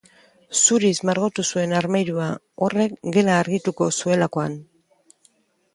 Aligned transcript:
Zuriz 0.59 0.93
margotu 1.09 1.45
zuen 1.51 1.75
armairua, 1.81 2.31
horrek 2.69 2.97
gela 3.19 3.37
argituko 3.45 3.93
zuelakoan 4.01 4.59